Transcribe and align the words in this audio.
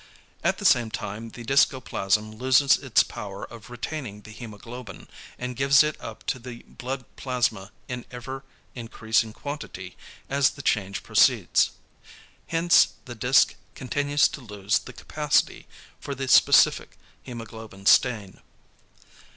At 0.43 0.57
the 0.57 0.65
same 0.65 0.89
time 0.89 1.29
the 1.29 1.43
discoplasm 1.43 2.31
loses 2.33 2.75
its 2.77 3.03
power 3.03 3.43
of 3.45 3.69
retaining 3.69 4.21
the 4.23 4.33
hæmoglobin, 4.33 5.07
and 5.37 5.55
gives 5.55 5.83
it 5.83 5.95
up 6.01 6.25
to 6.25 6.39
the 6.39 6.63
blood 6.63 7.05
plasma 7.17 7.71
in 7.87 8.05
ever 8.09 8.43
increasing 8.73 9.31
quantity 9.31 9.95
as 10.27 10.49
the 10.49 10.63
change 10.63 11.03
proceeds. 11.03 11.69
Hence 12.47 12.93
the 13.05 13.13
disc 13.13 13.53
continues 13.75 14.27
to 14.29 14.41
lose 14.41 14.79
the 14.79 14.93
capacity 14.93 15.67
for 15.99 16.15
the 16.15 16.27
specific 16.27 16.97
hæmoglobin 17.27 17.87
stain. 17.87 18.41